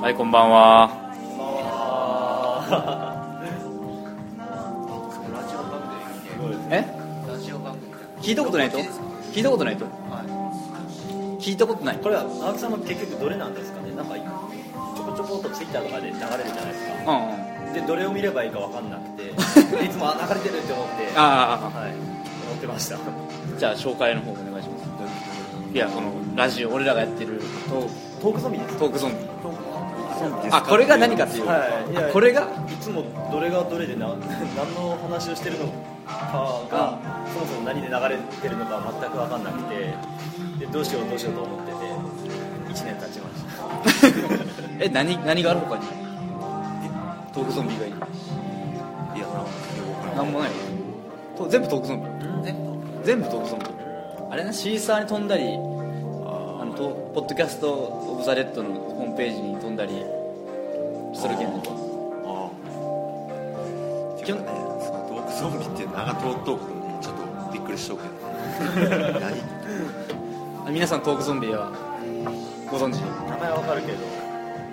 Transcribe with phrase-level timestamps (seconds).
[0.00, 0.90] はいこんばんは。
[6.70, 6.84] え？
[8.20, 8.78] 聞いたことないと
[9.32, 9.86] 聞いたことないと？
[11.40, 11.98] 聞いたことない？
[11.98, 13.92] これは青木さんの結局どれなんですかね？
[13.94, 17.12] なんかちょこちょこっとツイッターとかで流れるじゃないですか。
[17.12, 17.72] うんうん。
[17.74, 19.30] でどれを見ればいいか分かんなくて
[19.84, 21.92] いつもあ流れてるって思ってあはい。
[21.92, 22.96] 思ってました。
[22.96, 22.98] あ
[23.58, 24.86] じゃあ紹介の方お願いします。
[25.74, 27.40] いやこのラジオ俺らがやってる
[28.20, 28.76] トークゾンビです。
[28.78, 29.16] トークゾンビ
[30.52, 32.12] あこれが何かっていう、はい。
[32.12, 32.42] これが？
[32.42, 34.08] いつもどれがどれでな
[34.56, 35.66] 何の話をしてるの
[36.06, 36.98] かが
[37.32, 39.94] そもそも何で流れてるのか全く分かんなくて
[40.60, 41.76] でどうしようどうしようと思ってて
[42.72, 43.44] 1年経ちまし
[44.78, 44.78] た。
[44.84, 45.60] え何何がある？
[45.60, 45.82] 他に。
[47.32, 47.94] トークゾンビ以外に。
[47.96, 49.26] いや
[50.16, 50.50] なんもない？
[51.36, 52.00] と全部トークゾン
[52.44, 52.52] ビ？
[53.04, 53.64] 全部トークゾンビ？
[54.30, 55.58] あれなシーサーに飛んだり
[56.76, 59.92] ポッドキャスト・オブ・ザ・レッドのホームページに飛んだり
[61.14, 61.56] するけんああ
[64.22, 64.50] 基本ね
[64.84, 68.10] そのトークゾンビっていう名が通っとうことにちょっとびっくりしとうけど。
[70.70, 71.70] 皆さんトークゾンビは
[72.70, 72.98] ご存知？
[72.98, 73.06] 名
[73.38, 73.98] 前は分かるけど、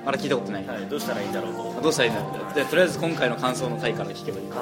[0.04, 1.82] まだ聞いたことない、はい、どうしたらいいんだろうと。
[1.84, 2.56] どうしたらいいんだろう？
[2.56, 4.48] でとりあえず今回の感想の回から聞けばいい。
[4.48, 4.58] か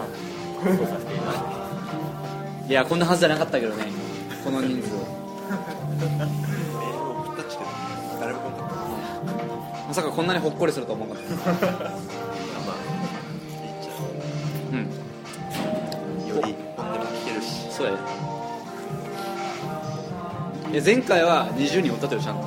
[2.69, 3.85] いやこんなはずじゃなかったけどね。
[4.43, 4.99] この人数を
[9.91, 11.67] まさかこんなにほっこりするとは思わなかった。
[14.71, 14.87] うん。
[16.25, 16.55] うより
[17.25, 17.69] けるし。
[17.69, 17.99] そうや
[20.81, 22.43] 前回は20人おったとよちゃんと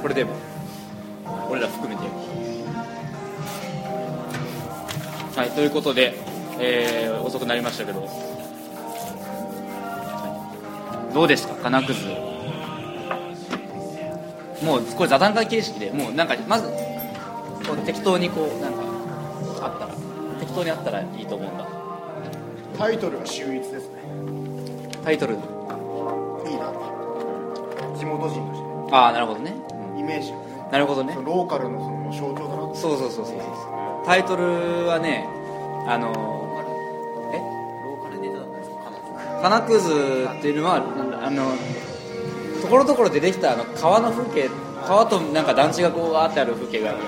[0.00, 0.34] これでも。
[1.50, 2.00] 俺ら含めて
[5.36, 6.14] はいということで、
[6.58, 8.08] えー遅くなりましたけど。
[11.12, 12.00] どうですか金くず
[14.68, 16.68] もうこれ座談会形式でもうなんかまず
[17.66, 18.82] こう適当にこうなんか
[19.62, 19.94] あったら
[20.38, 21.66] 適当にあったらいいと思うんだ。
[22.76, 23.98] タイトルは秀逸ですね
[25.02, 25.48] タイトルいいな
[27.96, 28.88] 地元人としてね。
[28.92, 29.54] ああなるほどね。
[29.98, 30.68] イメージがね。
[30.70, 31.16] なるほどね。
[31.24, 34.06] ローカルのその象徴だなとそうそうそうそうそう。
[34.06, 34.44] タイトル
[34.86, 35.26] はね
[35.86, 36.10] あの
[37.32, 37.38] え？
[37.86, 38.76] ローカルネタだったんですか
[39.42, 41.56] 金くずっていうのはあの
[42.60, 44.50] ところどころでできたあの川の風景
[44.88, 46.98] 川となんか団地がこうあってある風景がある。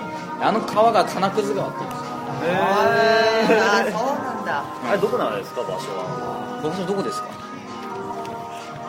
[0.43, 2.07] あの川が金くず川っていうんですよ。
[2.61, 4.65] あーそうなんだ。
[4.91, 6.61] あれどこなんですか場所は。
[6.63, 7.29] 僕それどこですか？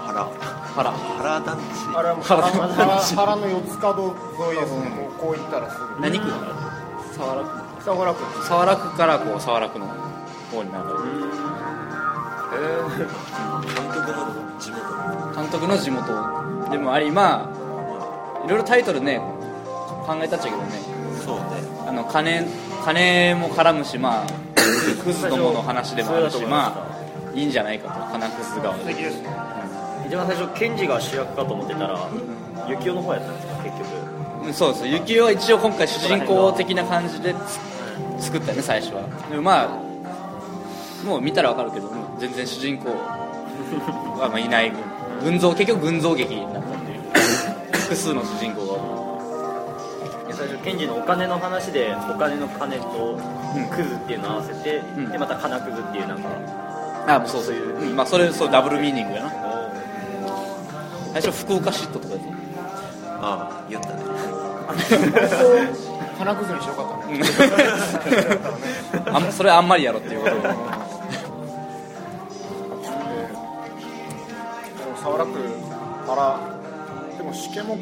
[0.07, 0.27] 原。
[0.75, 0.91] 原。
[0.91, 1.61] 原団地。
[1.95, 4.13] 原原原原の四つ角
[4.51, 4.89] 沿いですね。
[4.89, 5.83] もうこう行ったらすぐ。
[6.01, 6.27] 何区？
[7.15, 7.49] 沢良区。
[7.81, 10.91] 北原区沢良区からこう沢良区の方に流れる
[12.91, 14.19] 監督の
[14.59, 14.83] 地元。
[15.35, 16.11] 監督の地元。
[16.71, 17.50] でもありまあ
[18.45, 19.19] いろいろタイトルね
[20.05, 20.79] 考えたっちゃけどね。
[21.25, 21.43] そうね。
[21.87, 22.45] あの金
[22.83, 24.27] 金も絡むしまあ
[25.03, 26.87] クズどもの話でもあるしま
[27.33, 28.11] あいいんじゃないかと。
[28.11, 29.29] 金クズ側素敵ですね。
[30.07, 31.97] 一番最初ケンジが主役かと思ってたら
[32.67, 33.87] 幸男の方やったんですか結局。
[34.45, 34.87] うんそうです。
[34.87, 37.33] 幸男は一応今回主人公的な感じで
[38.19, 39.03] つ作ったよね最初は。
[39.29, 39.69] でもまあ
[41.05, 44.71] もう見たらわかるけどもう全然主人公はまあいない。
[45.23, 46.90] 群像結局群像劇になったっていう
[47.91, 48.77] 複数の主人公が。
[50.27, 53.19] いや最初ケンジのお金の話でお金の金と
[53.53, 53.67] うん。
[53.67, 55.09] クズっていうのを合わせて、ん。
[55.09, 56.29] でまた金クズっていうなんか
[57.07, 57.55] あもうそうそう。
[57.55, 59.33] いう、うんまあそれそうダブルミーニングやな。
[61.11, 62.21] 最初福岡嫉妬とかで
[63.19, 63.95] ああ言ったね。
[66.17, 67.19] 花崩れにしよかったね。
[69.11, 70.35] あんそれあんまりやろっていうこと。
[70.39, 70.55] ででも
[75.03, 75.39] 沢良区
[76.07, 76.60] 原
[77.31, 77.75] でも試験目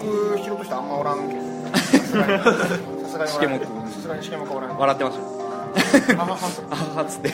[0.43, 6.25] 拾う人あんまおらんけどさすがにさすがにおらん試験目さすがに試験目おらん笑ってましたよは
[6.95, 7.29] はっつって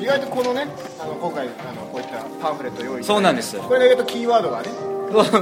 [0.00, 0.66] 意外とこのね
[0.98, 4.70] あの今回あのこういったパンフレット用意そうなんですこれが意外とキーワードがね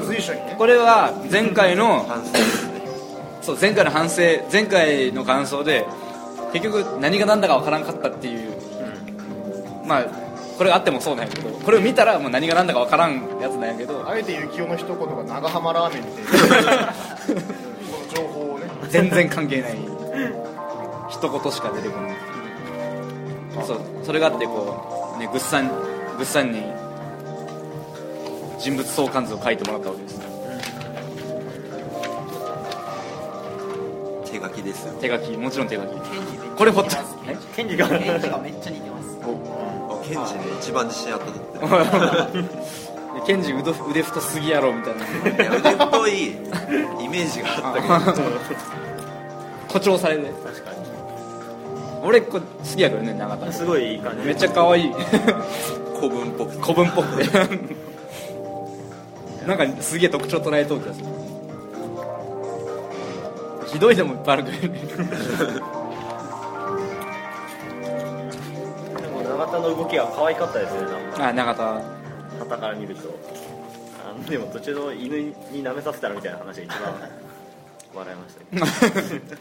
[0.06, 2.06] 随所にねこれは前回の
[3.42, 5.86] そう前回の反省前回の感想で
[6.52, 8.52] 結局何が何だかわからんかったっていう、
[9.84, 10.25] まあ
[10.56, 16.26] これがあってもそうなんやけどこれを見たらもう何が何だかわからんやつなんやけどあえて幸男の一言が長浜ラーメンっていう。
[17.90, 18.64] この情報をね。
[18.88, 19.78] 全然関係ない。
[21.08, 22.16] 一言しか出てこない。
[23.64, 25.70] そうそれがあってこうねぐっさん
[26.16, 26.62] ぐっさんに
[28.58, 30.20] 人物相関図を書いてもらったわけです。
[34.30, 34.92] 手書きですよ。
[35.00, 35.86] 手書きもちろん手書き。
[36.56, 38.95] これほっとえケンジがケンジがめっちゃ似てます。
[38.95, 38.95] あ
[40.08, 41.34] ケンジね一番自信あったとっ
[42.32, 42.44] て。
[43.26, 45.04] ケンジ腕腕太すぎやろみたいな。
[45.04, 47.88] いや腕太いイメージがあったけ
[48.22, 48.28] ど。
[49.68, 50.70] 誇張される確か
[52.02, 53.46] 俺これ好きやけどね永田。
[53.46, 54.26] にすごいいい感じ。
[54.26, 54.92] めっちゃ可愛い。
[56.00, 56.52] 古文っぽく。
[56.52, 57.26] て古文っぽく。
[57.26, 57.38] て
[59.46, 61.06] なんかすげえ特徴捉えとう気がする。
[63.66, 64.74] ひどいのもいっぱいあるけど
[69.62, 71.28] 田の動きが可愛かったですよねなんか。
[71.28, 71.82] あ永田
[72.38, 73.18] 旗から見ると。
[74.08, 77.10] あのでも途中の犬に舐めさせたらみたいな話が一番
[77.94, 79.02] 笑いました。
[79.02, 79.36] け ど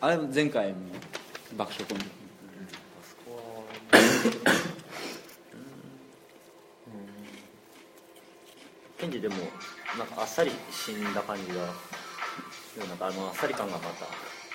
[0.00, 0.76] あれ前回も
[1.56, 2.04] 爆笑コンビ。
[8.98, 9.34] ケンジでも
[9.96, 10.06] なん。
[10.08, 11.14] かあっさり死ん。
[11.14, 11.62] だ感じが
[12.88, 12.98] なん。
[12.98, 13.80] かあのあっさり感がま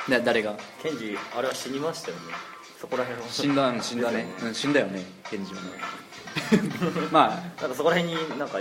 [0.07, 2.52] ただ誰がケンジあれは死にましたよね
[2.83, 3.27] そこら辺は。
[3.29, 7.07] 死んだん死んだね、 うん、死んだよね源氏はね。
[7.13, 7.61] まあ。
[7.61, 8.59] なんかそこら辺になんか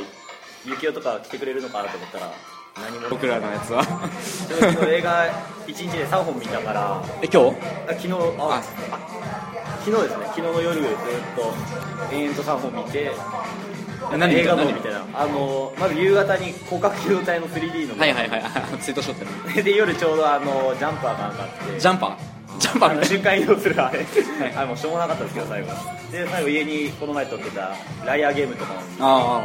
[0.64, 2.30] 幸男とか来てくれるのかなと思ったら
[2.88, 3.08] 何も。
[3.10, 3.82] 僕らのやつは。
[3.82, 5.26] 昨日映画
[5.66, 7.02] 1日で3本見たから。
[7.20, 7.56] え今日？
[7.88, 8.62] あ昨日ああ。
[9.84, 10.26] 昨日ですね。
[10.26, 10.90] 昨日の夜ずっ
[11.34, 13.10] と延々と3本見て
[14.16, 14.88] 何映画の何みた。
[14.88, 17.98] いなあのまず夕方に広角機動隊の 3D の。
[17.98, 18.42] はいはいはい。
[18.44, 21.80] あツイートしとったね で夜ちょうどあのジャンパーがなんかあって。
[21.80, 22.31] ジャンパー？
[22.62, 24.06] ジャンパー瞬間移動するあれ。
[24.56, 25.68] あれもうしょうもなかったですけど最後。
[26.12, 27.70] で最後家にこの前撮ってた
[28.06, 28.80] ライアーゲームとかも。
[29.00, 29.44] あ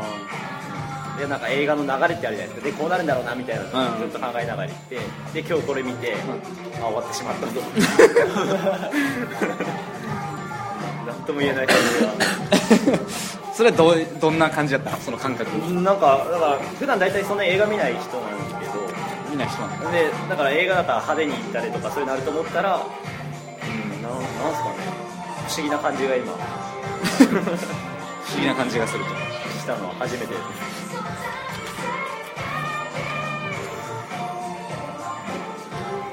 [1.19, 2.66] でなんか映画の流れってあるじゃないですか。
[2.68, 3.69] でこうなるんだろうなみたいなず
[4.06, 4.96] っと考えながら行って。
[5.34, 6.16] で今日これ見て、
[6.80, 7.54] あ終わってしまったぞ。
[11.08, 12.12] なんとも言えない感じが。
[12.12, 12.14] あ
[13.58, 14.98] それはどうどんな感じだったの？
[14.98, 15.50] その感覚。
[15.74, 18.87] なんかだから普段大体そんな映画見ない人なんですけど
[19.30, 19.92] 見ない人なんだ。
[19.92, 24.76] でだから映画だったら派手に行ったりとかそういうのあると思ったらうんなんなんすかね。
[25.48, 26.34] 不思議な感じが今。
[26.34, 26.36] 不
[28.34, 29.10] 思議な感じがすると。
[29.12, 30.34] したのは初めて。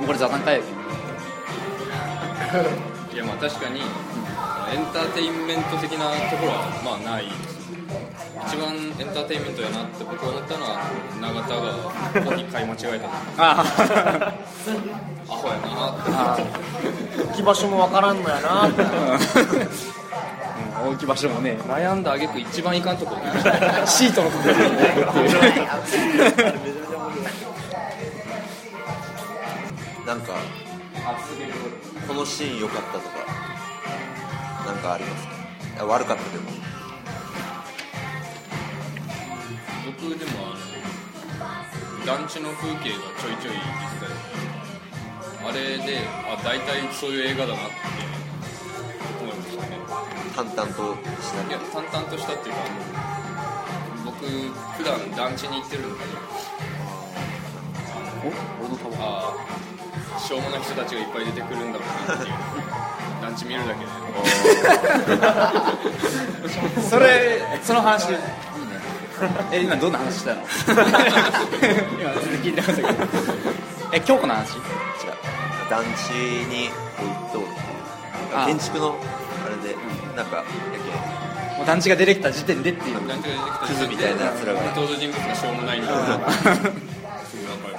[0.06, 0.66] これ座談会やけ
[2.58, 2.64] ど
[3.14, 3.86] いやまあ確かにエン
[4.92, 7.24] ターテインメント的なところはまあない
[8.46, 10.78] 一番エンターテインメントやなって僕は思ったのは
[11.20, 11.72] 永田が
[12.24, 13.08] コーヒー買い間違えた
[13.38, 13.60] あ
[15.28, 16.12] アホやなって。
[16.12, 16.38] あ
[17.24, 18.74] 置き場所もわからんのやなうん
[20.90, 21.56] 置き場所もね。
[21.66, 23.16] 悩んだ挙句一番いかんとこ
[23.86, 26.24] シートのところに置くっていう。
[30.06, 30.34] なんか
[32.06, 33.16] このシーン良かったとか
[34.66, 35.32] なんかありますか？
[35.80, 36.50] あ悪かったでも
[40.00, 40.54] 僕でもあ
[42.00, 43.60] の団地の風景がちょいちょい実
[44.00, 44.10] 際
[45.46, 47.74] あれであ大体そういう映画だなって
[49.22, 49.78] 思いましたね
[50.34, 52.60] 淡々としたいや淡々としたっていうか
[54.04, 55.94] 僕普段団地に行ってるので
[59.00, 59.34] あ
[60.16, 62.34] あしょうもない人たちがいっぱい出てくるんだろうなっていう。
[63.24, 63.90] 団地見るだけで
[66.82, 68.08] それその話。
[69.52, 70.42] え今どんな話したの？
[72.00, 72.10] 今
[72.42, 73.06] 聞いてなかったけど。
[73.92, 74.54] え京子の話？
[74.56, 74.60] 違う。
[75.70, 76.68] 団地に
[76.98, 77.42] 置いと
[78.36, 78.46] あ。
[78.46, 78.96] 建築の
[79.46, 79.76] あれで
[80.16, 80.42] なんかや
[81.56, 82.96] もう団地が出てきた時点でっていう。
[83.08, 84.60] 団地が出てきたクズみたいな奴らが。
[84.74, 87.76] 登場人物がしょうもないんだろうなすぐ分かる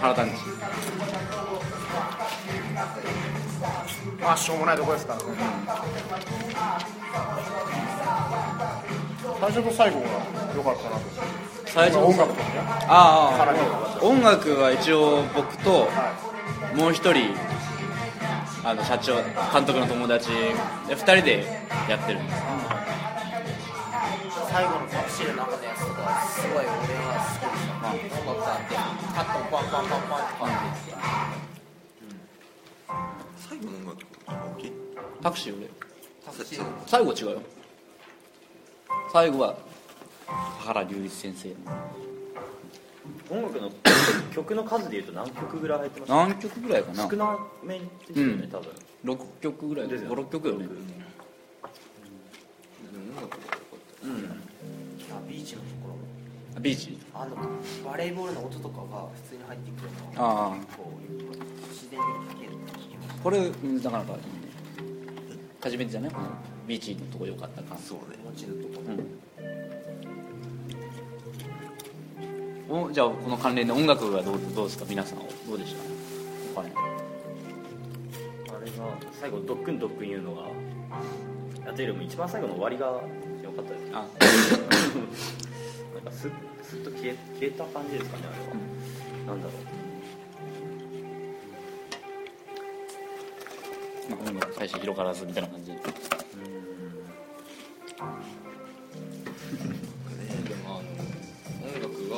[0.00, 0.32] 原団地
[4.24, 5.24] まあしょうもないとこですからね。
[9.38, 10.06] 最初と最後が
[10.56, 11.02] 良かったなと。
[11.66, 12.60] 最初音楽とかね。
[12.88, 13.30] あ
[14.00, 14.00] あ。
[14.02, 15.88] 音楽は一応僕と
[16.74, 17.34] もう一人
[18.64, 19.16] あの社長
[19.52, 20.30] 監督の友達
[20.88, 21.44] で二人で
[21.88, 22.22] やってる。
[22.22, 22.42] んです
[24.50, 28.30] 最後のタクシーの中のやつとかすごい俺は好きでした。
[28.30, 28.80] 音楽あってカ
[29.20, 31.33] ットパンパンパンパンってパンっていって
[33.48, 34.72] 最後の音楽大きい？
[35.22, 35.68] タクシー俺
[36.24, 36.64] タクシー。
[36.86, 37.42] 最後違うよ。
[39.12, 39.56] 最後は
[40.60, 41.54] 原隆一先生。
[43.30, 43.70] 音楽の
[44.34, 46.10] 曲の数でいうと何曲ぐらい入ってます？
[46.12, 47.08] か何曲ぐらいかな？
[47.10, 47.84] 少なめで
[48.14, 48.50] すよね、うん。
[48.50, 48.72] 多分。
[49.04, 49.88] 6曲ぐらい。
[49.88, 50.16] ですよね。
[50.16, 50.66] 56曲よね。
[55.10, 55.88] あビーチのとこ
[56.54, 56.98] ろビーチ？
[57.14, 57.36] あの
[57.84, 60.56] バレーボールの音とかが普通に入ってくるのああ。
[60.76, 61.00] こう
[61.68, 62.53] 自然に聴ける
[63.24, 64.22] これうんなかなかいいね
[65.60, 66.10] 初めてじゃない？
[66.10, 66.26] この
[66.68, 67.76] ビーチのとこ良かったか。
[67.78, 68.84] そうねた街のとこ
[72.70, 72.88] うん。
[72.88, 74.84] おじゃあこの関連で音楽はどうどうですか？
[74.88, 75.74] 皆さんどうでし
[76.54, 76.60] た？
[76.60, 76.72] はい
[78.50, 78.76] あれが
[79.18, 80.42] 最後ドックンドックン言うのが
[81.66, 82.86] あとよりも一番最後の終わりが
[83.42, 83.94] 良かったですあ。
[84.00, 84.08] なん
[86.04, 89.52] かスッスッと消え消えた感じですかねあれは、なんだろ
[94.10, 95.70] まあ、今最初広がらずみたいな感じ。
[95.72, 95.82] でも
[100.66, 100.74] あの
[101.66, 102.16] 音楽が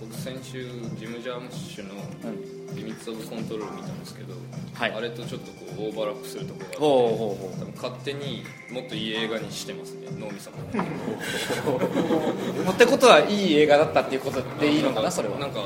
[0.00, 0.66] 僕先週
[0.98, 1.94] ジム・ジャームッシュの
[2.74, 4.34] 「リミッツ・オブ・コントロール」見たんですけど、
[4.74, 4.92] はい。
[4.92, 10.08] あれとちょっとこうオーバーラップするところがあってほうほうほう多分勝手にもっといい映画にしてますね。
[10.18, 10.56] 脳みそも。
[12.72, 15.38] ってことはいい映画だったっていうことでいいのかなそれは。
[15.38, 15.60] なんか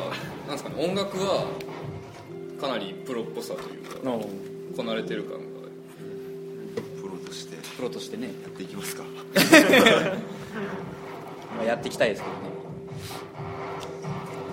[0.47, 1.45] なんですかね音楽は
[2.61, 3.99] かなりプロっぽさというか。
[4.03, 4.25] の
[4.77, 5.45] こなれてる感が
[7.01, 7.57] プロとして。
[7.57, 9.03] やプロとしてね、っていきますか。
[11.57, 12.41] まあ、やっていきたいですけどね。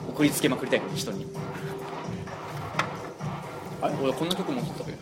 [0.09, 1.25] 送りつけまくりたいから人に。
[3.81, 4.91] あれ俺こんな曲持ってたけ？
[4.91, 4.97] ど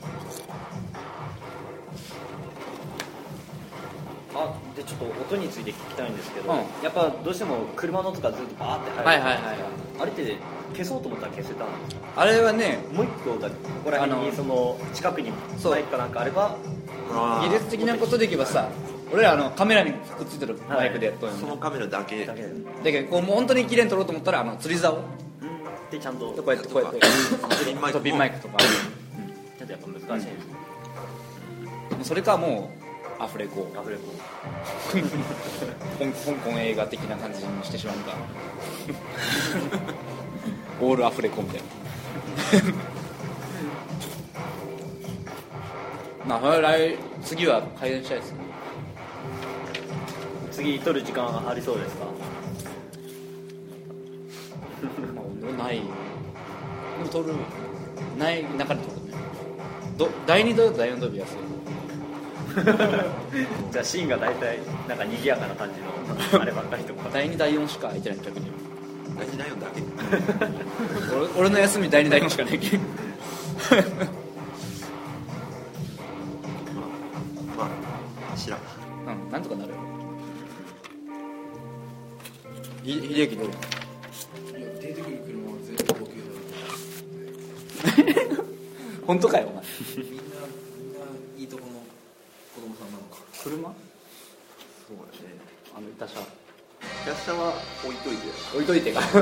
[4.87, 6.57] ちょっと音について聞きたいんですけど、うん。
[6.81, 9.57] やっぱどうしても車の音がずっとバーって入る、はいはいはい
[9.99, 10.37] あれって
[10.73, 12.21] 消そうと思ったら消せたんですか？
[12.21, 15.71] あれはねもう一個だけここら辺あのにその近くにそう。
[15.71, 16.55] マイクかなんかあれば
[17.43, 18.69] 技術的なことでいけばさ。
[19.09, 22.25] 俺らあのカメラにくっついてるマイクでやっとんよ、そのカメラだけ。
[22.25, 24.99] だけどこうもう本当に綺麗に撮ろうと思ったらあの釣り竿。
[25.89, 26.99] でちゃんとこうやってこうやって。
[27.65, 30.53] ピンマイクそうピンマイクとかちょっとやっぱ難しいんですね、
[31.91, 32.86] もうそれかもう
[33.19, 33.67] アフレコ。
[33.75, 34.03] アフレコ。
[35.99, 36.05] 香
[36.35, 38.13] 香港映画的な感じにしてしまうか
[40.81, 41.61] オールアフレコみたい
[46.27, 46.37] な。
[46.41, 48.37] まあ来次は改善したいですね。
[50.51, 52.05] 次撮る時間ありそうですか？
[55.55, 55.77] まあない。
[55.77, 55.83] で
[57.03, 57.33] も撮る。
[58.19, 59.13] ない中で撮るね。
[59.97, 61.35] ど第2土曜と第4土曜日安い
[63.71, 65.79] じゃあシーンが大体なんか賑やかな感じ
[66.33, 66.93] のあればっかりと？
[66.95, 68.47] か第2第4しか空いてない逆に。
[69.17, 69.81] 大事ないよだけ？
[71.15, 72.59] 俺俺の休み第2第4しかない。
[72.59, 72.81] け ん
[77.57, 77.65] ま
[78.33, 78.59] あ知らん。
[78.59, 79.77] うんなんとかなるよ。
[82.83, 83.47] ひ秀樹どう？
[83.47, 86.15] いや出てくる車は全部僕よ
[89.05, 89.63] 本当かよお前
[89.97, 90.23] みんな
[90.79, 90.99] みんな
[91.37, 91.73] いいとこの
[92.57, 93.21] 子供さんなのか。
[93.37, 93.53] 車？
[93.53, 95.37] そうだね。
[95.77, 97.13] あの板車キャ。
[97.13, 97.53] ッシャーは
[97.85, 98.99] 置いといて置いといてか。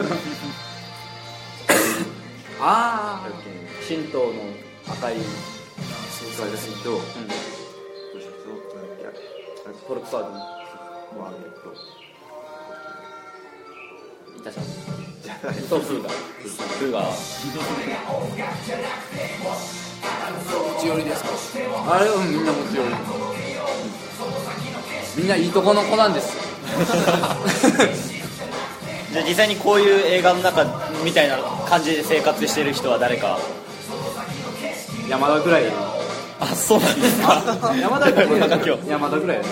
[2.61, 3.29] ああ
[3.85, 4.31] 神道の
[4.87, 6.49] 赤い、うん、そう。
[6.49, 8.55] ですとどうしたそう
[9.01, 9.11] いや
[9.85, 10.39] フォルクスワーゲン。
[11.19, 11.75] もあるけど
[14.39, 14.61] 板車
[15.21, 15.55] じゃない。
[15.63, 16.99] とフーガフーガ
[20.77, 21.29] 内寄りですか？
[21.95, 22.89] あれうんみんな持ち寄り。
[25.17, 26.35] みんないいとこの子なんです。
[26.35, 26.43] よ
[29.13, 30.65] じゃあ実際にこういう映画の中
[31.03, 33.37] みたいな感じで生活してる人は誰か？
[35.09, 35.63] 山田ぐらい。
[36.39, 37.41] あそうなんですか？
[37.79, 38.29] 山田ぐらい。
[38.89, 39.37] 山田ぐらい。
[39.37, 39.47] やね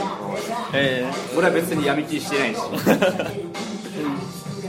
[0.74, 1.06] え。
[1.38, 2.60] 俺は別に闇切りしてないし。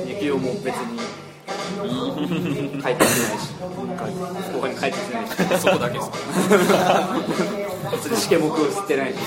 [0.06, 1.00] 雪をも別に
[1.84, 3.52] 帰ってきないし
[4.52, 6.10] 後輩に帰ってきないしそこだけです
[7.92, 9.18] 別に試験目を吸ってないし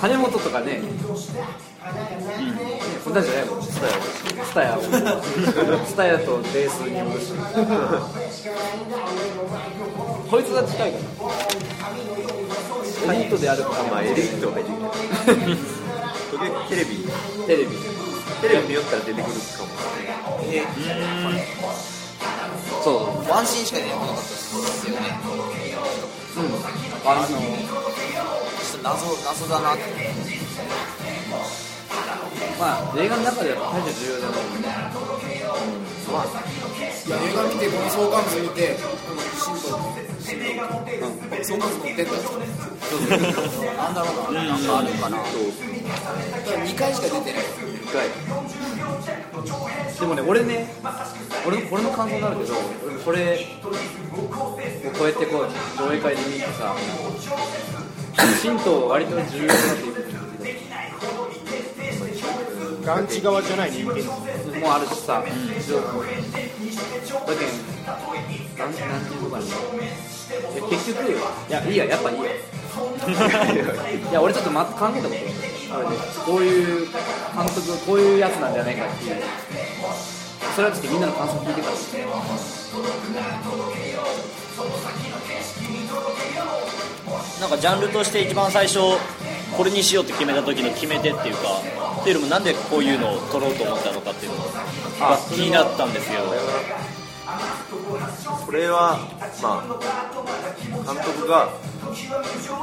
[0.00, 0.80] 金本とかね
[3.04, 3.92] そんなんじゃないもんスタヤ
[4.44, 4.78] スタヤ
[5.86, 7.32] スタヤとベースに戻し
[10.30, 10.98] こいつが近いか
[13.06, 15.56] なエリートであるかまあエリートは入ってくる
[16.68, 17.04] テレビ
[17.46, 18.11] テレビ。
[18.42, 19.70] テレビ見よったら出てくるかも
[22.82, 23.30] そう。
[23.30, 25.14] ワンシーンしか出てこなかったですよね。
[26.36, 26.50] うん。
[27.08, 29.82] あのちょっと謎謎だなって。
[32.58, 34.40] まあ映画の中では大して重要じゃない
[37.06, 39.22] いや映画見てこの相関図見てこの
[40.22, 40.62] 神道
[41.42, 42.12] 相関図持ってんだ
[43.76, 45.28] なんだろうななんかあるかなだか
[46.52, 47.42] ら2回しか出てない
[47.82, 48.08] 一回
[50.00, 50.72] でもね俺ね
[51.46, 52.54] 俺の俺の感想になるけど
[53.04, 53.46] 俺これ
[54.92, 55.48] こうやってこう
[55.82, 56.74] 上映会で見てさ
[58.42, 60.72] 神道割と重要だっていうふうに言って
[62.84, 63.94] ガンチ側じゃない人間
[64.60, 65.38] もあるしさ、だけん
[68.58, 69.44] なんなんていうのかな。
[70.70, 71.16] 結局い
[71.52, 72.30] やいいややっぱいいや。
[74.10, 79.16] いや俺ちょっとま考えたことあるあれねこういう監督こういうやつなんじゃないかっていう
[80.54, 81.74] それはちょっとみんなの感想聞いてから
[87.40, 88.78] なんかジャンルとして一番最初
[89.56, 91.40] これにしようって決めた時の決め手っていうか
[92.00, 96.20] っていうよりもなんでこういうのを撮ろうと思ったのかっていうのをが気になったんですよ
[98.46, 98.98] これは
[99.42, 101.48] まあ監督が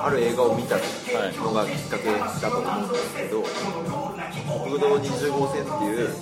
[0.03, 0.75] ある映画を見た
[1.41, 3.43] のがきっかけだと思うんですけど
[4.63, 6.15] 「国道20号線」っていう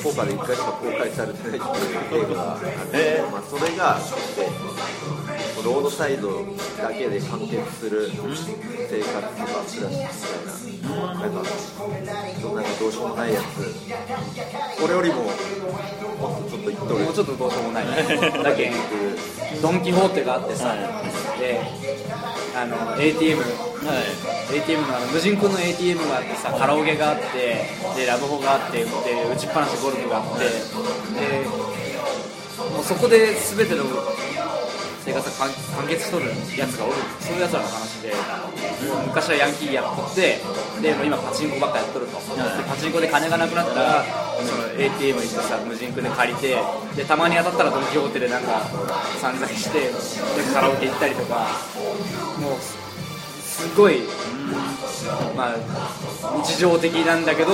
[0.00, 1.68] 福岡で1回しか公開されてないって
[2.16, 3.98] いう映画があるんですけど、まあ、それが
[4.36, 4.42] こ
[5.60, 6.44] うロードサイド
[6.78, 9.92] だけで完結する生活とか暮らしみたい
[10.46, 10.52] な。
[10.82, 11.46] なんかなんか
[12.80, 13.44] どうしようもないやつ。
[14.80, 17.86] これよりももっとちょっといっとるもうちょっとどうしようもない。
[17.86, 18.72] だけ
[19.62, 20.74] ドン・キホーテがあってさ、
[21.38, 21.60] で
[22.54, 23.40] あの ATM、
[24.52, 27.64] ATM のあの無人島の ATM があってさカラオケがあって
[27.96, 31.46] でラブホがあってで打ちっぱなしゴルフがあってで
[32.70, 33.84] もうそこで全ての
[35.04, 36.94] 生活が完結しとるやつがおる。
[37.18, 38.14] そういうやつらの話で
[39.06, 40.38] 昔はヤンキーやっとって
[40.80, 42.22] でも今パチンコばっかやっとると、で
[42.68, 44.04] パチンコで金がなくなったら
[44.38, 46.56] その ATM 行ってさ無人区で借りて
[46.94, 48.62] でたまに当たったらドン・キホーテでなんか
[49.18, 49.90] 散財してで
[50.54, 51.46] カラオケ行ったりとか
[52.38, 52.82] もうす
[53.62, 54.00] すごい、
[55.36, 57.52] まあ、日常的なんだけど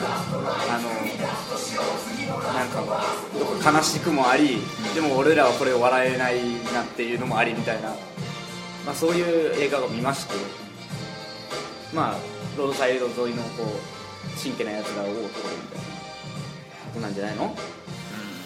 [0.00, 0.88] あの
[2.54, 2.82] なんか
[3.78, 4.58] 悲しくもあり
[4.94, 6.36] でも俺らはこれを笑えない
[6.72, 7.88] なっていうのもありみたいな、
[8.86, 9.26] まあ、そういう
[9.60, 10.34] 映画を見まして
[11.94, 12.16] まあ
[12.56, 15.84] ロードサイド沿いのこう真剣なやつが多いところみたいな。
[16.88, 17.54] ことなんじゃないの、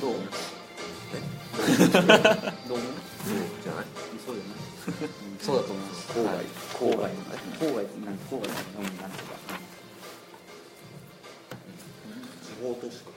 [0.01, 0.11] どう？
[0.11, 0.15] どう？
[0.15, 2.65] 思 うじゃない？
[2.67, 2.75] そう
[3.63, 3.89] じゃない、う
[5.37, 6.11] んそうだと思います。
[6.13, 6.35] 郊外。
[6.35, 6.45] はい
[6.75, 7.09] 郊外。
[7.61, 8.19] 郊外なん？
[8.29, 8.51] 郊外うん？
[8.99, 9.29] なんとか
[12.63, 13.11] 地方都市か？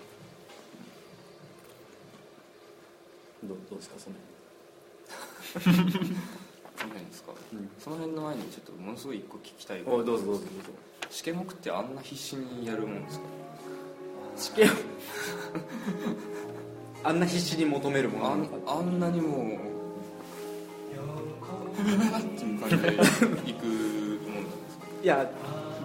[3.44, 3.96] どうどうですか？
[4.00, 4.16] その
[5.62, 5.76] その
[6.90, 7.32] 辺 ですか、
[7.80, 10.56] その辺の前にちょっとものすごい一個聞きたい辺おどうぞどうぞどうぞ。
[11.12, 13.26] 試験目ってあんな必死にやるもんですか？
[14.36, 14.72] 試験
[17.04, 19.48] あんな必死に求めるもんあんなにもうっ
[21.78, 21.96] てい
[22.56, 23.12] う感じで行くもんなんで
[24.72, 25.30] すかいや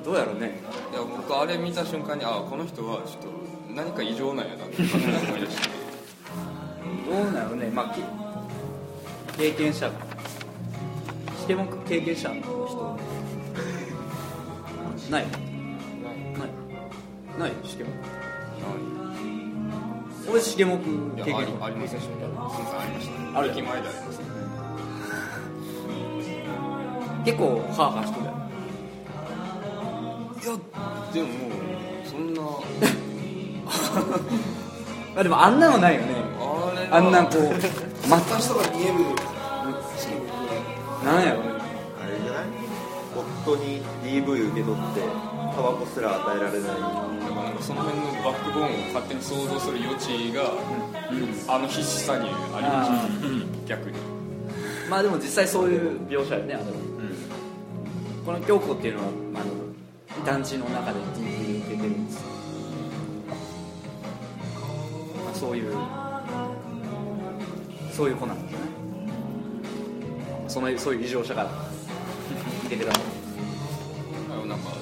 [0.03, 0.59] どうやろうね。
[0.93, 3.29] いや僕あれ見た瞬間にあこの人はちょっと
[3.75, 4.87] 何か異常なんやなって思
[5.37, 5.69] い出して。
[7.09, 8.03] どうなのねまあけ
[9.37, 9.91] 経験者。
[11.89, 12.99] 経験者の人。
[15.11, 15.27] ない？
[15.27, 15.31] ない。
[17.39, 17.53] ない？
[17.65, 17.93] 試験目
[20.31, 20.79] 俺試験目い
[21.25, 22.15] 経験やありませんでした。
[22.81, 23.39] ありました。
[23.39, 24.21] ある駅前であります
[27.25, 28.21] 結構ハーハーして
[30.47, 30.57] いや
[31.13, 31.51] でももう
[32.09, 32.41] そんな
[35.17, 36.09] あでもあんなのないよね。
[36.91, 37.43] あんなこう
[38.09, 38.95] ま私とか見える
[41.05, 41.51] なんやろね。
[42.03, 42.45] あれじゃない？
[43.45, 45.01] 夫に DV 受け取って
[45.55, 46.63] タバコすら与えられない。
[46.63, 46.77] だか
[47.37, 50.53] らなんかその辺のバックボーンを勝手に想像する余地が、
[51.49, 52.91] あの必死さにありまし
[53.67, 53.97] た、逆に。
[54.89, 56.55] まあでも実際そういう描写よね。
[56.55, 56.69] あれは、
[58.27, 59.39] この京子っていうのはあ
[60.23, 60.99] の団地の中で
[65.41, 65.73] そういう
[67.91, 68.67] そういう子なんですよね。
[70.49, 71.49] そのそういう異常者が
[72.69, 72.93] 出てた
[74.29, 74.73] のなんか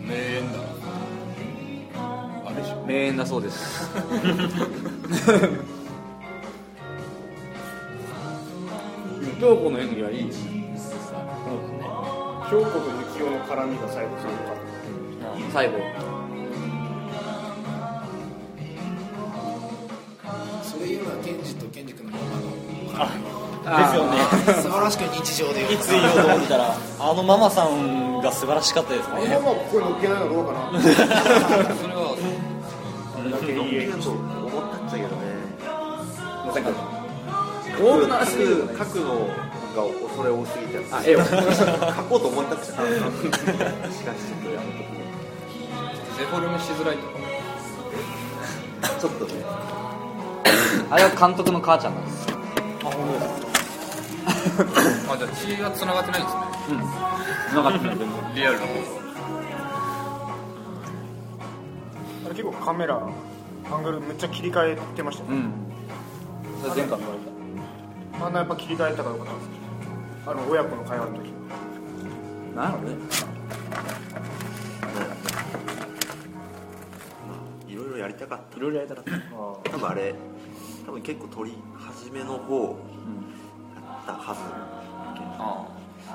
[0.00, 0.64] 名演だな。
[2.46, 2.82] あれでしょ。
[2.86, 3.90] 名演だそうです。
[9.38, 10.74] 京子の演技はいいですね。
[12.50, 12.80] 京子と
[13.12, 14.56] 幸男の絡みが最後すごかっ
[15.46, 15.74] た最後
[23.64, 24.18] ですよね。
[24.62, 29.28] 素晴らしく日常でいつ言おうと思ってたらあのママさんが素晴らしかったですあのね。
[29.36, 30.80] ままここに乗っけないのどうかな。
[30.80, 32.16] それは。
[33.18, 35.22] あれだけいい演技と思ったっちゃけどね
[36.46, 36.68] まさか
[37.80, 38.36] オールナース
[38.78, 39.26] 書くの
[39.74, 40.78] が恐れ多すぎて。
[40.92, 41.24] あ絵を。
[41.24, 41.32] 書
[42.04, 44.92] こうと思ったくちゃしかしちょっとやめとく
[46.18, 47.18] デフォルメしづらいとか
[49.00, 49.32] ちょっとね。
[50.90, 52.26] あれは監督の母ちゃんなんです
[52.84, 52.90] あ
[54.24, 56.42] じゃあ血が繋がってないんですね。
[56.70, 56.78] うん。
[57.56, 58.72] なかったねでもリアルな方
[62.26, 63.08] あれ結構カメラ
[63.70, 65.36] アングルめっちゃ切り替えてましたよね。
[65.36, 65.52] うん。
[66.62, 67.20] それ前回も言われ
[68.26, 69.56] あんなやっぱ切り替えたからよかったんですけ
[70.26, 70.32] ど。
[70.32, 71.32] あの親子の会話の時。
[72.54, 72.96] たなんやろね。
[77.68, 78.56] いろいろやりたかった。
[78.56, 79.10] いろいろやりたかった。
[79.70, 80.14] 多分あれ
[80.86, 82.70] 多分結構撮り始めの方や
[84.04, 84.40] ったはず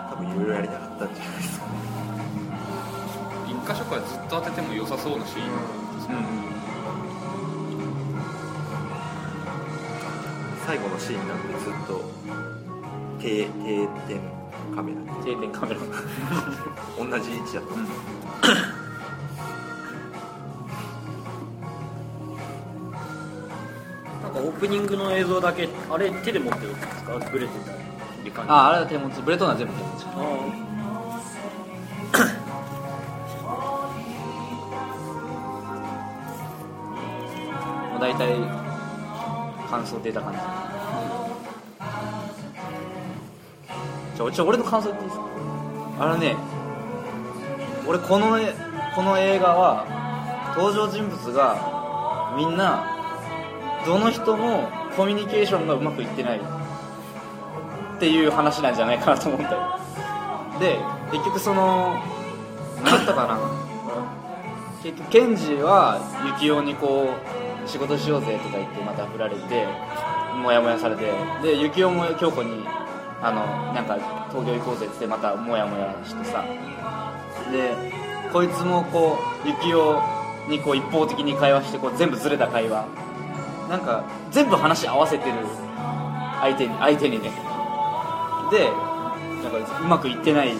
[0.09, 1.65] 多分いろいろやりたかったんじゃないですか。
[3.47, 5.45] 一箇所からずっと当てても良さそうなシーン。
[5.45, 6.15] ですね、
[10.65, 12.09] 最後のシーンなんでずっと
[13.19, 14.21] 定定点
[14.75, 15.01] カメラ。
[15.23, 15.81] 定点カメラ。
[16.97, 18.68] 同じ位置だった、うん。
[24.33, 27.13] なんかオープニングの映像だけあれ手で持ってるんですか？
[27.31, 27.71] ブレてた
[28.23, 28.51] り感じ。
[28.51, 30.05] ああれは手持ちブレトンは全部手持ち
[37.91, 38.35] もう大体
[39.69, 40.39] 感想出た感じ。
[44.33, 45.25] じゃあ俺の感想言っていいですか？
[46.01, 46.35] あのね
[47.87, 48.53] 俺このえ
[48.95, 49.85] この映画は
[50.55, 52.98] 登場人物がみんな
[53.85, 59.55] どの人もコミュニケーションがうまくいってないっていう話なんじゃないかなと思った。
[59.55, 59.79] よ
[60.59, 60.77] で
[61.11, 61.95] 結局その
[62.83, 63.39] 何だったかな。
[64.83, 65.99] 結局ケンジは
[66.39, 67.09] 幸男にこ
[67.65, 69.67] う仕事しようぜとか言ってまた振られて
[70.41, 71.11] モヤモヤされて。
[71.41, 72.65] で幸男も京子に
[73.21, 73.97] あのなんか
[74.29, 76.43] 東京行こうぜってまたモヤモヤしてさ。
[77.51, 77.73] で
[78.31, 80.01] こいつもこう幸男
[80.49, 82.85] にこう一方的に会話してこう全部ずれた会話。
[83.69, 85.35] なんか全部話合わせてる
[86.41, 87.31] 相手に相手にね。
[88.51, 88.65] で
[89.43, 90.53] なんかうまくいってない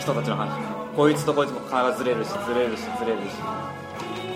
[0.00, 0.50] 人たちの話。
[0.96, 3.24] こいつとこいつも会話ずれるしずれるしずれるし。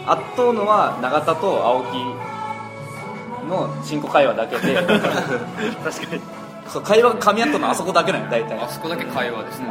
[0.07, 4.75] 圧倒のは永田と青木の進行会話だけで
[5.85, 6.23] 確かに。
[6.69, 8.59] そう会話が噛み合ったのはあそこだけなの大体。
[8.59, 9.67] あそこだけ会話ですね、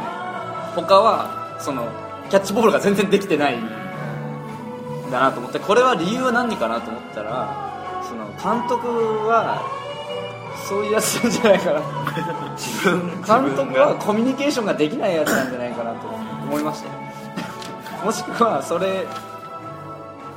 [0.74, 1.86] 他はその
[2.28, 3.56] キャッチボールが全然できてない。
[5.08, 7.67] んだなと思ってこれは理由は何かなと思ったら
[8.42, 8.86] 監督
[9.26, 9.62] は
[10.68, 11.80] そういうやつなんじゃないかな。
[12.56, 16.94] 自分監督はコミュニケーションができないやつなんじゃないかなと思いましたよ。
[18.04, 19.04] もしくはそれ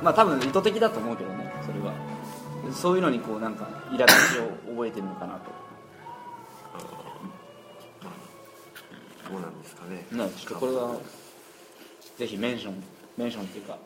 [0.02, 1.92] まあ多分意図的だと思うけどねそれは。
[2.72, 5.50] そういうのにこうなんか苛立ちを覚えてるのかなと。
[9.30, 10.06] どうなんですかね。
[10.10, 10.96] ねちょっとこれは
[12.18, 12.82] ぜひメンション
[13.16, 13.78] メンションっていうか。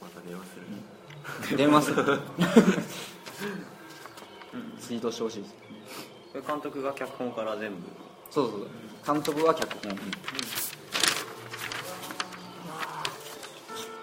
[0.00, 0.62] また電話する、
[1.56, 2.18] 電話する。
[4.80, 5.54] ツイートしてほしいです
[6.46, 7.76] 監督が脚本から全部？
[8.30, 8.66] そうそうそ
[9.12, 9.14] う。
[9.14, 9.96] 監督は脚本、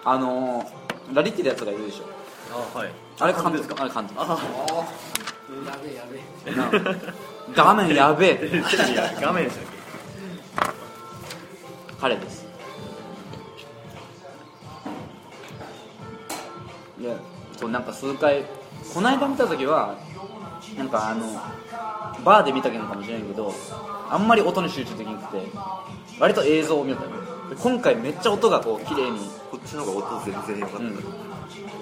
[0.04, 2.04] あのー、ラリッティのやつがいるでしょ。
[2.74, 2.92] あはい。
[3.20, 3.56] あれ監督。
[3.58, 3.82] ですか？
[3.82, 4.20] あれ監督。
[4.20, 4.26] あ
[5.66, 6.18] やべえやべ
[6.50, 6.54] え。
[6.54, 6.70] な
[7.54, 8.62] 画面やべえ。
[9.20, 9.64] 画面でしたっ
[12.00, 12.43] 彼です
[17.04, 17.16] いや
[17.54, 18.42] そうなんか数回
[18.94, 19.94] この間見た時は
[20.78, 21.26] なんかあの
[22.24, 23.52] バーで見たのかもしれないけど
[24.08, 25.42] あんまり音に集中できなくて
[26.18, 29.18] 割と映像を見たので今回めっちゃ音がこう綺麗に
[29.50, 30.98] こっちの方が音全然良かった、うん。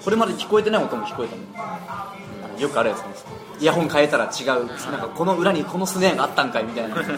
[0.03, 3.25] これまで聞こえてない音も聞こえたのよくあるやつです
[3.61, 4.67] イヤホン変えたら違う。
[4.67, 7.15] なんかこの裏にこのスネアがあったんかいみたいな、 うん、永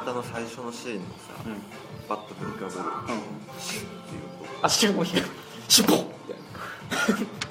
[0.00, 1.62] 田の最初のシーンのさ、うん。
[2.08, 2.78] バッと振りかぶる。
[2.78, 3.60] うん。
[3.60, 4.28] シュッっていう
[4.62, 5.96] あ尻尾引く尻尾。
[5.96, 6.36] みたい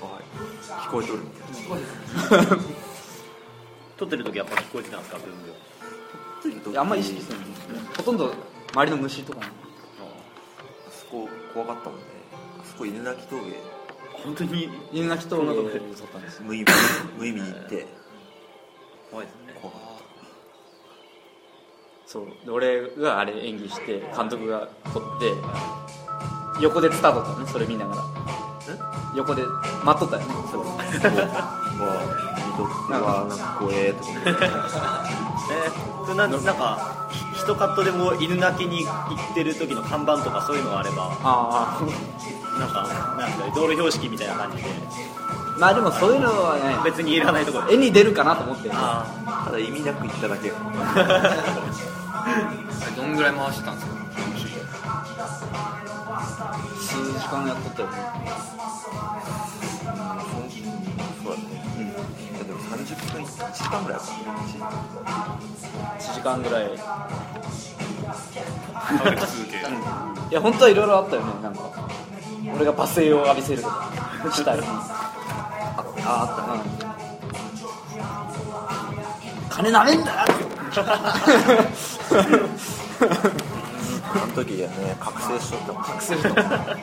[0.02, 0.24] 音はい
[0.68, 1.38] 聞こえとるみた
[2.38, 2.58] いな。
[3.98, 5.20] 撮ってる時やっぱ聞こえてたんですか
[6.44, 7.54] 全部ないやあんまり意識するん。
[7.54, 8.34] ですねほとんど
[8.74, 9.48] 周りの虫とかね
[10.00, 10.04] あ
[10.92, 12.06] そこ怖かったもんね。
[12.60, 13.42] あそこ犬鳴峠。
[14.24, 14.70] 本当に？
[14.92, 16.44] 犬鳴峠で撮ったんですよ。
[16.46, 16.72] 無意味
[17.18, 17.88] 無意味に行って。
[19.12, 19.60] 怖いですね。
[19.62, 19.82] 怖かっ
[22.06, 22.28] そう。
[22.46, 25.34] で俺があれ演技して監督が撮って
[26.62, 28.04] 横で伝わったのねそれ見ながら。
[29.16, 29.44] 横で
[29.84, 30.64] 待っとったよねそれ
[31.00, 31.90] たもう
[32.36, 34.10] 見とってはなんか怖えとか
[36.12, 38.92] えななんかひ一カットでも犬鳴きに行
[39.32, 41.82] ってる時の看板とかそういうのがあればあ
[42.60, 49.06] なんかなんだ道路標識みたいな感じであまあでもそういうのはね別にいらないところで絵に出るかなと思ってあ
[49.46, 50.56] ただ意味なく行っただけど
[53.04, 53.97] んぐらい回してたんですか
[56.98, 57.94] 数時間やっとったよね。
[58.84, 58.94] そう。
[59.86, 59.92] だ
[61.38, 61.44] ね
[61.78, 61.84] うん。
[61.84, 61.86] い
[62.40, 64.18] やでも30分1時間ぐらいあったね。
[66.00, 66.66] 1時間ぐらい。
[66.66, 66.70] い
[70.34, 71.32] や本当はいろいろあったよね。
[71.44, 71.60] なんか
[72.56, 73.92] 俺が罵声を浴びせるとか
[74.34, 74.64] したいあ
[76.04, 76.62] ああったね。
[79.50, 80.18] 金なめんだよ
[84.14, 86.78] あの時はね覚醒しとった覚醒しとった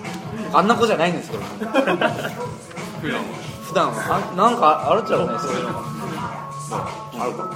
[0.52, 3.32] あんな子じゃないんですけど普段は。
[3.64, 4.32] 普段は。
[4.32, 5.72] あなんかあるっちゃうねそういうの。
[5.72, 5.80] が
[7.20, 7.52] あるかも。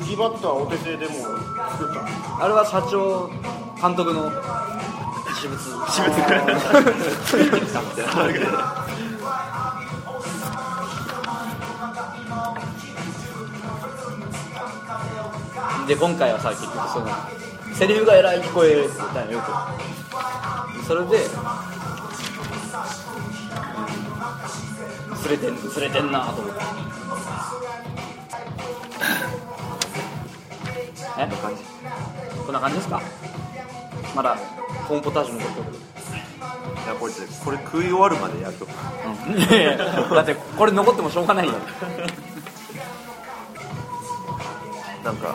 [0.00, 2.44] 右バットはお手製でも作った。
[2.44, 3.28] あれは社長
[3.80, 4.30] 監督の
[5.26, 5.58] 私物。
[5.58, 6.16] 私 物
[15.86, 17.06] で今回はさ結局その
[17.78, 19.52] セリフがえらい聞こえたのよく。
[20.86, 21.06] それで
[25.10, 26.60] うんずれてんずれてんなと思って。
[31.18, 31.28] え
[32.44, 32.76] こんな感じ？
[32.76, 33.00] ですか？
[34.14, 34.36] まだ
[34.88, 35.66] コーンポタージュ残ってる
[36.86, 37.12] いやこれ
[37.44, 39.84] これ食い終わるまでやるといやいや
[40.14, 41.52] だってこれ残ってもしょうがないよ。
[45.04, 45.34] なんか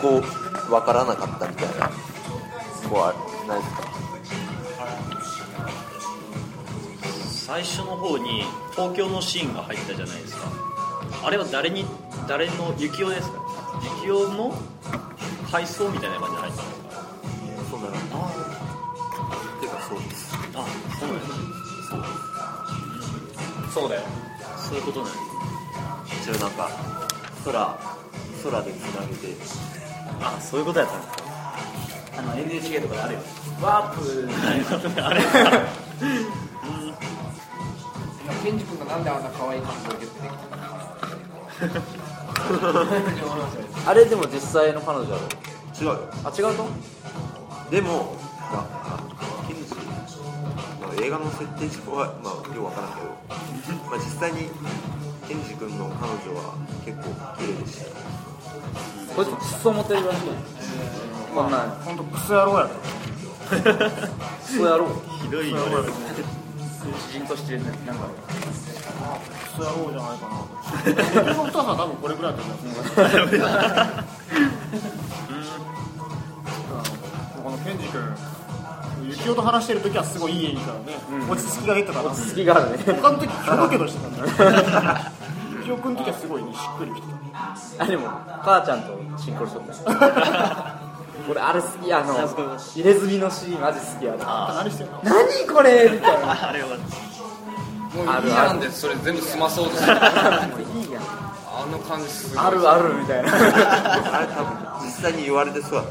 [0.00, 0.26] ここ
[0.68, 1.92] 分からなかったみたいなこ
[2.90, 3.14] こは
[3.48, 3.84] ないですか？
[7.46, 10.50] 最初の方に東京のシーンが入ったじゃないですか。
[11.24, 11.86] あれは誰に
[12.28, 13.40] 誰の幸男ですか？
[14.02, 14.52] 幸男の
[15.50, 16.86] 回想みたいな感じで入ったんですか？
[17.70, 18.00] そうだなっ
[19.60, 20.34] ていうかそうです。
[20.54, 20.66] あ
[20.98, 21.32] そうなんです。
[23.72, 24.02] そうだよ。
[24.58, 26.70] そういうことなんです一応なんか
[27.44, 27.78] 空
[28.42, 29.28] 空でつなげて
[30.20, 31.16] あそういうことやったんですか？
[32.18, 33.20] あの NHK とかであるよ。
[33.60, 34.28] ワープ。
[35.02, 35.20] あれ
[38.42, 40.66] ケンジ君がなんであんな可愛い感じで出てきたか
[43.86, 45.22] あれでも実際の彼女だろ
[45.80, 45.98] 違うよ。
[46.24, 46.66] あ違うと？
[47.70, 48.16] でも
[48.52, 49.02] まあ
[49.48, 49.62] ケンジ、
[50.80, 53.06] まあ、映画の設定上はまあよくわからんけど、
[53.90, 54.48] まあ、実際に
[55.26, 57.04] ケンジ君の彼女は結構
[57.36, 57.86] 綺麗でした
[59.14, 60.26] こいつクソモテるらしい。
[60.26, 60.32] ね
[61.34, 62.68] こんなん本当クソ野郎や
[63.46, 63.56] ク
[64.52, 64.86] ソ野郎。
[65.22, 65.92] ひどい言われる
[67.12, 68.08] 詩人としてねなんか
[69.56, 70.32] クソ野郎じゃないかな。
[71.24, 72.90] 僕の太さは多分これぐらいだと思います。
[77.42, 78.16] このケンジ君
[79.14, 80.86] 幸男と話してる時はすごいいい演技からね、
[81.30, 82.78] 落ち着きが出てたな好きがあるね。
[83.00, 84.16] 他の時ひどけどしてたね
[85.66, 87.08] 幸男君の時はすごいねしっくりきて
[87.78, 88.08] あでも
[88.42, 90.76] 母ちゃんとシンクロしとった。
[91.28, 94.18] 俺あれ好きあの入れ墨のシーンマジ好きやな。
[94.18, 95.00] た何してんの？
[95.02, 95.90] 何これ？
[95.92, 96.30] みたいな。
[96.50, 96.68] あれは。
[96.68, 96.74] も
[98.02, 99.92] ういいやんでそれ全部済まそうとする。
[99.92, 102.44] いいやんあの感じすごい。
[102.46, 103.32] あるあるみたいな。
[103.34, 105.82] あれ多分実際に言われてそうだ。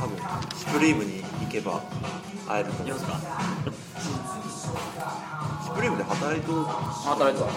[0.00, 0.16] 多分。
[0.58, 1.19] シュプリームに行
[1.50, 1.82] けば
[2.48, 7.48] 会えると思うシュプリームで働いと働いてた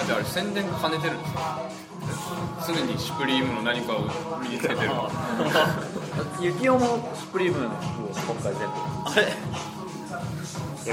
[0.00, 1.60] あじゃああれ宣伝兼ねてるんですか？
[2.66, 4.00] 常にシュプリームの何かを
[4.42, 4.90] 身につけてる。
[6.40, 8.66] ユキオもシュプリームの服を今回全部
[9.06, 9.22] あれ？
[9.22, 9.30] やっ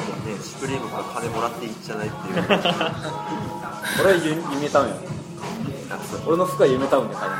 [0.06, 2.36] ぱねシュプリームから金もらっていいんじゃないっていう。
[4.04, 4.96] 俺はゆ夢タウンや。
[6.26, 7.32] 俺の服は夢タウンで買い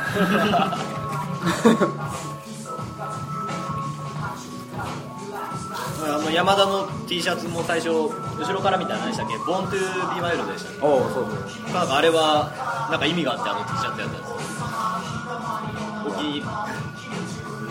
[6.02, 8.10] あの山田の T シャツも最初後
[8.52, 9.36] ろから見たら何でしたっけ？
[9.38, 11.24] ボーントゥービーワイルドでしたっおおそうそう。
[11.66, 14.34] けなんかあれはなんか意味があってあの T シャツやったんです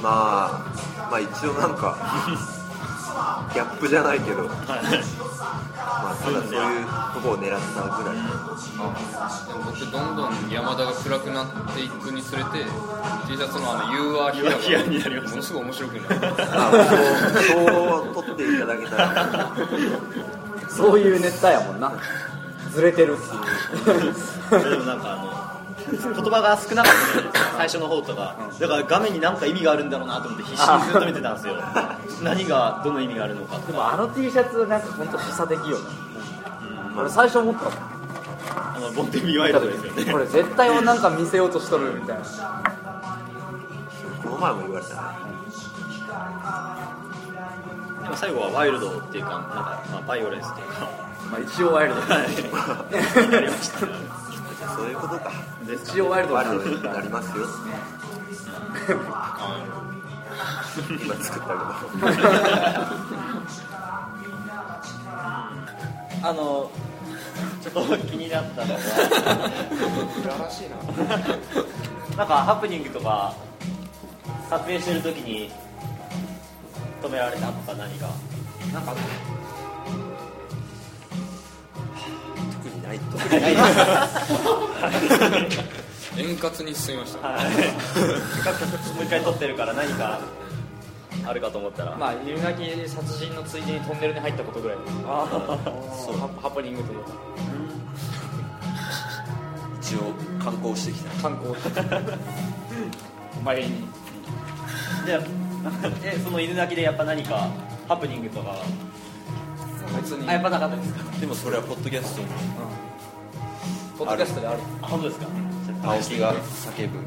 [0.02, 1.96] まあまあ一応なんか
[3.54, 4.50] ギャップじゃないけど
[6.04, 12.66] まあただそういうとこを狙ったぐらいでも僕どんどん山田が暗くなっていくにつれて
[13.28, 13.94] T シャツのあの
[14.32, 15.10] りました。
[15.10, 16.36] がものすごい面白くなる。
[16.40, 16.72] あ
[17.48, 19.56] そうそう取っていただけたら。
[20.68, 21.94] そういうネタやもんな。
[22.72, 24.14] ずれてるっていう。
[24.70, 25.43] でもなんかあの
[25.92, 28.36] 言葉が少なかった最初の方とか。
[28.60, 31.56] だから画面に何か意味があるんだろうなと思って必死にずっと見てたんですよ。
[32.24, 33.60] 何がどの意味があるのか。
[33.60, 35.86] でもあの T シャツなんか本当示唆的よね。
[36.98, 37.68] 俺最初思った
[38.76, 40.12] あのボンテビーワイルドですよね。
[40.12, 42.24] これ絶対なんか見せようとしとるみたいな。
[44.24, 44.96] この前も言われた。
[44.96, 45.02] ね
[48.04, 50.90] でも最後はワイルドっていうかなんか、まあ、バイオレンスっていうか。
[51.32, 52.02] まあ一応ワイルド。
[53.26, 54.23] になりました
[54.76, 55.32] そういうことか。
[55.84, 57.46] 一応ワイルドワなイルドになりますよ。
[61.04, 61.60] 今作ったけど
[66.24, 66.72] あの
[67.62, 68.80] ちょっと気になったのが
[70.40, 70.76] らしいな
[72.18, 73.36] なんかハプニングとか
[74.50, 75.52] 撮影してる時に
[77.02, 78.10] 止められたとか何か。
[78.74, 78.96] なんか
[82.94, 83.18] ないと。
[83.18, 83.40] ない。
[86.16, 87.28] 円滑に進みました。
[87.28, 87.46] はい。
[88.96, 90.20] もう一回撮ってるから何か
[91.26, 94.78] あるかと思ったら、まあ犬鳴殺人のついでにトンネルに入ったことぐらい。
[95.08, 95.28] あ
[96.06, 96.18] そう。
[96.18, 97.10] ハハプニングというか。
[99.82, 101.10] 一応観光してきた。
[101.24, 101.56] 観光。
[103.44, 103.88] 前に。
[105.06, 105.22] じゃあ
[106.04, 107.50] えその犬鳴きでやっぱ何か
[107.88, 108.56] ハプニングとか
[109.96, 110.30] 別に。
[110.30, 111.04] あやっぱなかったですか？
[111.20, 112.28] でもそれはポッドキャストに
[113.98, 114.60] ポッドキャストである。
[114.82, 115.28] あ本当ですか？
[115.84, 117.00] 青木が叫ぶ。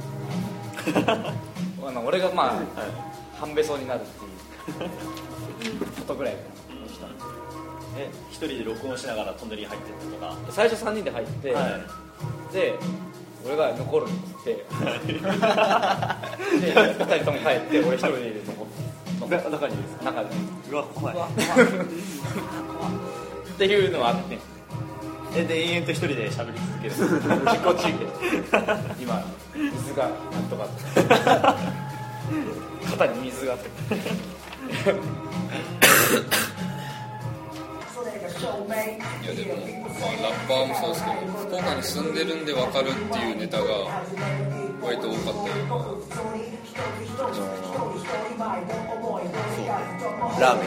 [1.88, 2.52] あの俺がまあ、
[3.40, 4.08] 半べそになるって
[5.68, 6.38] いうことぐらいか
[7.98, 10.42] え一人で録音しながらトンネルに入ってったとか？
[10.46, 11.54] な最初3人で入って、
[12.52, 12.74] で
[13.46, 14.64] 俺が残るっつって で
[16.74, 18.66] 2人とも帰って俺一人で残
[19.26, 20.30] って中にです中で。
[20.70, 21.16] うわ 怖い。
[21.16, 21.18] っ
[23.58, 24.38] ていうのはあって
[25.36, 26.94] えで延々と一人で喋り続ける。
[27.44, 28.06] 自己中継。
[29.00, 29.22] 今
[29.54, 30.66] 水がなんとか。
[32.86, 33.68] 肩に水があって
[38.36, 41.16] いやでも、まあ、ラッパーもそうですけど
[41.48, 43.64] 福岡に住んでるんで分かるっていうネタが
[44.82, 45.60] 割と多かったり
[50.38, 50.64] ラーメ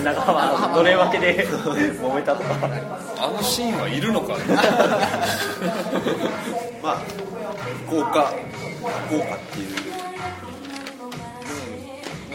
[0.00, 2.56] ン長浜のれ分けで揉めたとか。
[3.18, 4.36] あのシーンはいるのか
[6.82, 6.98] まあ
[7.86, 8.32] 福岡
[9.08, 9.76] 福岡っていう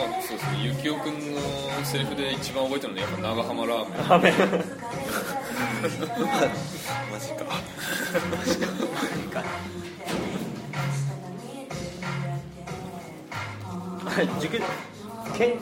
[0.08, 1.40] まあそうですねゆきおくんの
[1.84, 4.34] セリフで一番覚えてるのはやっぱ長浜ラーメン。
[7.12, 7.46] マジか。
[14.42, 14.60] 塾
[15.38, 15.54] 県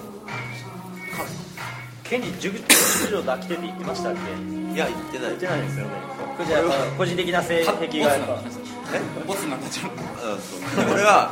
[2.03, 2.67] 県に塾塾
[3.11, 5.91] 長と飽きてって言ってましたっけ言いや言ってないってないですよね
[6.37, 6.61] これじゃあ
[6.97, 8.41] 個人的な性癖がやっぱ
[9.27, 9.97] ボツになったじゃんうん
[10.41, 11.31] そうこれは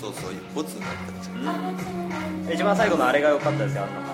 [0.00, 4.10] そうそうボツになったんじゃん一番最後のあれが良かったですよあのなんか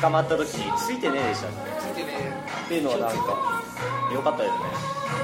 [0.00, 1.50] 捕まった時に「ついてねえ」でしたっ
[1.94, 3.16] けっていうのはなんか
[4.12, 4.60] 良かったですね。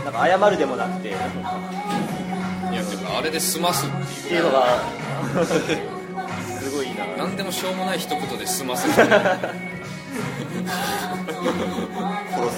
[0.05, 3.91] なんか謝るでもなくてっいやでもあれで済ますっ
[4.25, 4.67] てていうのが。
[6.61, 9.07] すごいいいな何でもしょうもない一言で済ます 殺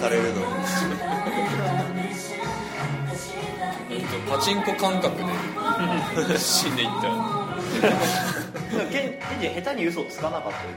[0.01, 0.41] されるの。
[0.41, 1.08] に
[4.31, 5.17] パチンコ感覚
[6.29, 7.09] で 死んでいった。
[8.91, 10.77] ケンケンジ下手に嘘つかなかったですよね。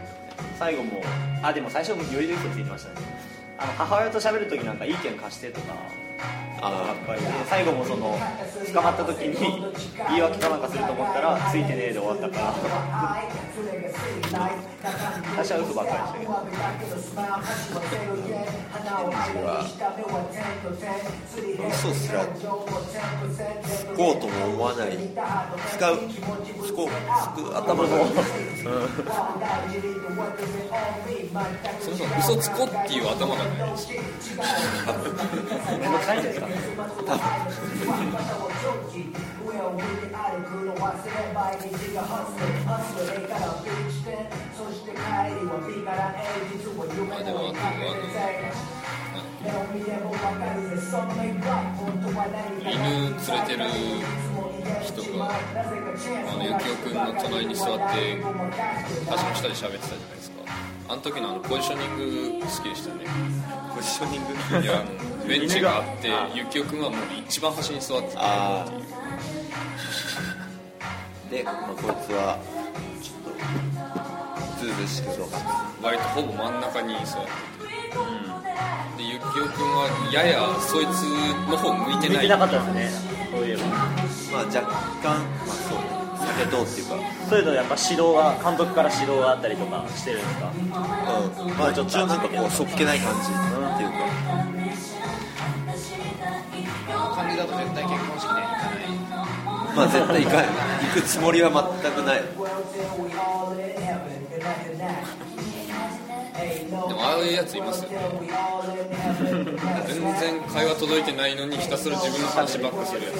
[0.59, 1.03] 最後も
[1.41, 3.05] あでも最初もより嘘ついてましたね。
[3.57, 5.73] あの母親と喋る時なんか意見貸してとか
[6.63, 8.15] あやっぱり最後もその
[8.73, 9.65] 捕まった時に
[10.09, 12.53] 言い訳かなんかすると思ったらついてねえで終わったから
[15.35, 16.31] 最初は嘘ばっかりしたけど
[21.67, 22.45] 嘘すらつ
[23.95, 24.97] こうとも思わない
[25.75, 25.97] 使う
[26.65, 27.89] つこうつく頭が
[31.79, 33.89] そもそも嘘つこっていう頭がないです。
[35.79, 36.47] めんどくさいんですか
[46.93, 47.95] ねまあでもあとあの
[52.61, 53.65] 犬連れてる
[54.83, 60.37] 人があのゆきおくんの隣に座って橋の下で喋ってたじゃないですか
[60.89, 63.05] あの時のあのポジショニング好きでしたね
[63.73, 68.81] ポジショニングいやあのベンチがあってゆきおくんはもう一番端に座ってたあっていう。
[71.31, 72.37] で、まあ、こいつは
[73.01, 73.31] ちょっ
[74.59, 75.27] とずうずうしくそう
[75.81, 77.31] 割とほぼ真ん中に座って
[77.61, 77.69] て、
[78.97, 81.03] でゆきおくんはややそいつ
[81.49, 82.17] の方向いてない。
[82.17, 82.91] 向いてなかったですね。
[83.31, 83.63] そういえば。
[83.65, 85.77] まあ若干まあそう
[86.21, 86.95] 避けとうっていうか。
[87.29, 90.51] そういうのやっぱ指導が監督から指導があったりとかしてるんですか？
[90.51, 90.69] うん。
[91.55, 94.60] まあ一応なんかこうそっけない感じっていうか
[97.37, 98.85] だと絶対結婚式には行かない
[99.75, 101.49] まあ絶対行かない行くつもりは
[101.81, 102.21] 全くない。
[106.61, 107.99] でもああいうやついますよね。
[109.87, 113.17] 全然会話届いてないのにひたすら自分の話ばっかするやで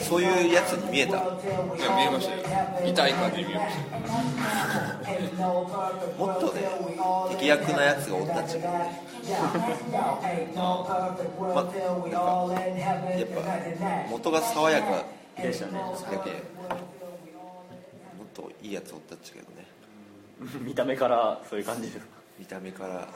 [0.00, 1.12] そういうやつに見えた。
[1.12, 2.42] ついや見えましたよ。
[2.86, 3.82] 痛い感じに見えました。
[5.42, 5.48] よ
[6.18, 6.62] もっとね
[7.30, 8.58] 敵役なやつがおったっち
[9.28, 10.98] まなんか
[13.10, 13.40] やっぱ
[14.10, 15.04] 元が爽やか
[15.42, 15.78] でしたねだ
[16.18, 19.66] けもっといいやつおったっちゃけどね。
[20.64, 22.06] 見た目からそういう感じですか？
[22.38, 23.08] 見た目から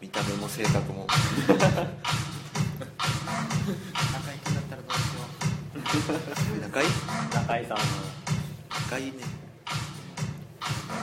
[0.00, 1.06] 見た目も性格も。
[1.06, 1.58] 中居
[4.44, 6.88] 君だったらどうしよ仲いい
[7.34, 7.82] 中井さんの
[8.90, 9.02] 仲い？
[9.02, 9.16] いね。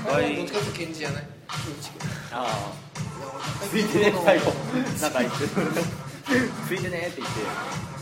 [0.05, 0.37] う仲いい。
[0.37, 1.23] どっちかというとケンジじゃない
[2.31, 2.73] ああ
[3.69, 4.51] ついてね最後。
[5.01, 5.37] 仲いいって。
[6.67, 7.41] ついてねって言って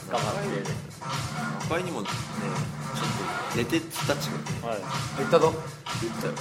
[0.09, 0.49] 捕まって。
[1.69, 3.09] 他にもねちょっ
[3.51, 4.31] と出てったっちゃ
[4.67, 4.79] うはい。
[5.17, 5.53] 言ったぞ。
[6.01, 6.27] 言った。
[6.27, 6.33] よ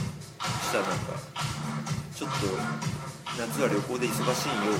[0.70, 1.12] したらなんか
[2.14, 2.36] ちょっと
[3.38, 4.72] 夏は旅行で忙しいよ。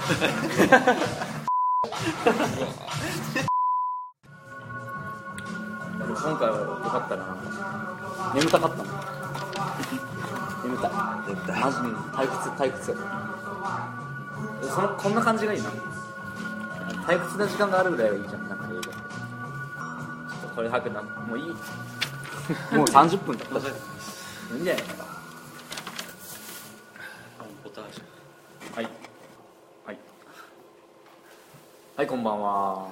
[5.98, 7.26] でも今回はよかったな。
[7.26, 10.09] なんか眠たかったもん
[10.64, 10.90] 眠たい。
[11.28, 11.60] 眠たい。
[11.60, 12.96] マジに退屈退屈。
[14.68, 15.70] そのこんな感じがいいな。
[17.06, 18.48] 退屈な時間があるぐらいがいいじゃん。
[18.48, 18.88] なんか映画って。
[18.90, 18.96] ちょ
[20.38, 21.02] っとこれ早くな。
[21.02, 21.44] もういい。
[21.46, 21.56] もう
[22.86, 23.44] 30分だ。
[23.44, 23.60] ったい
[24.58, 24.60] い。
[24.62, 25.10] んじゃないか。
[28.74, 28.84] はい。
[29.86, 29.98] はい。
[31.96, 32.88] はいこんばんは。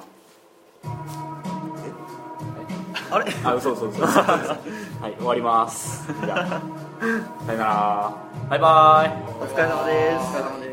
[3.10, 3.32] あれ？
[3.44, 4.02] あ嘘嘘嘘。
[4.04, 6.04] はい終わります。
[6.24, 8.12] じゃあさよなら
[8.50, 9.32] バイバイ。
[9.40, 10.24] お疲れ様です。
[10.24, 10.67] お疲れ様です